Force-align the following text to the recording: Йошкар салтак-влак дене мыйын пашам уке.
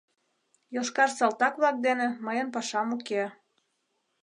Йошкар 0.75 1.09
салтак-влак 1.17 1.77
дене 1.85 2.07
мыйын 2.25 2.47
пашам 2.55 2.87
уке. 2.95 3.23